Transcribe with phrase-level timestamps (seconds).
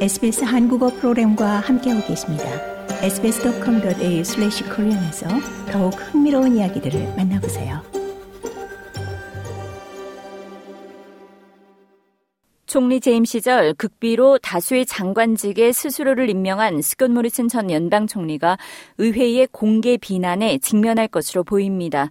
[0.00, 2.44] SBS 한국어 프로그램과 함께하고 계십니다.
[3.02, 5.28] sbs.com.au/korean에서
[5.70, 7.82] 더욱 흥미로운 이야기들을 만나보세요.
[12.64, 18.56] 총리 재임 시절 극비로 다수의 장관직에 스스로를 임명한 스콧 모리슨 전 연방 총리가
[18.96, 22.08] 의회의 공개 비난에 직면할 것으로 보입니다.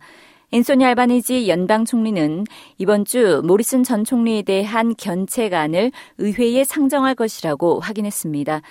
[0.52, 2.44] 앤소니 알바니지 연방 총리는
[2.80, 8.62] 이번 주 모리슨 전 총리에 대한 견책안을 의회에 상정할 것이라고 확인했습니다.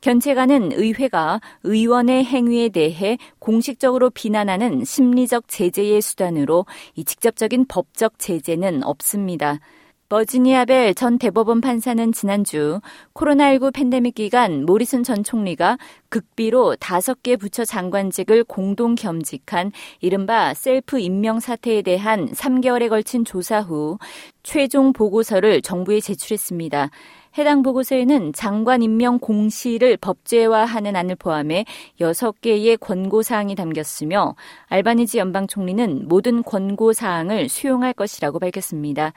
[0.00, 9.60] 견책안은 의회가 의원의 행위에 대해 공식적으로 비난하는 심리적 제재의 수단으로 이 직접적인 법적 제재는 없습니다.
[10.08, 12.80] 버지니아 벨 전 대법원 판사는 지난주
[13.12, 15.76] 코로나19 팬데믹 기간 모리슨 전 총리가
[16.08, 23.60] 극비로 다섯 개 부처 장관직을 공동 겸직한 이른바 셀프 임명 사태에 대한 3개월에 걸친 조사
[23.60, 23.98] 후
[24.42, 26.88] 최종 보고서를 정부에 제출했습니다.
[27.36, 31.66] 해당 보고서에는 장관 임명 공시를 법제화하는 안을 포함해
[32.00, 34.36] 6개의 권고사항이 담겼으며
[34.68, 39.12] 알바니지 연방 총리는 모든 권고사항을 수용할 것이라고 밝혔습니다.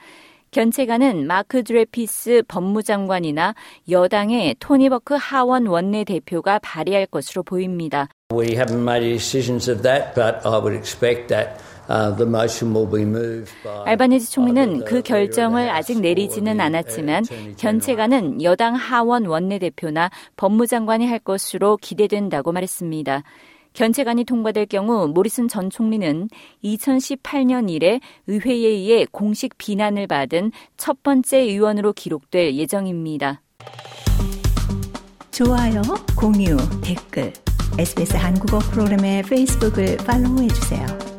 [0.52, 3.54] 견책안은 마크 드레피스 법무장관이나
[3.90, 8.08] 여당의 토니 버크 하원 원내대표가 발의할 것으로 보입니다.
[8.30, 12.12] We haven't made decisions of that, but I would expect that uh,
[13.86, 17.24] 알바니지 총리는 그 결정을 아직 내리지는 않았지만
[17.56, 23.22] 견책안은 여당 하원 원내대표나 법무장관이 할 것으로 기대된다고 말했습니다.
[23.74, 26.28] 견책안이 통과될 경우 모리슨 전 총리는
[26.64, 33.42] 2018년 이래 의회에 의해 공식 비난을 받은 첫 번째 의원으로 기록될 예정입니다.
[35.30, 35.82] 좋아요,
[36.16, 37.32] 공유, 댓글,
[37.78, 41.11] SBS 한국어 프로그램의 페이스북을 팔로우해 주세요.